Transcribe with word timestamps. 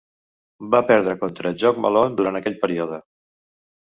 Va 0.75 0.79
perdre 0.87 1.13
contra 1.25 1.53
Jock 1.65 1.81
Malone 1.85 2.19
durant 2.23 2.41
aquell 2.41 2.59
període. 2.65 3.03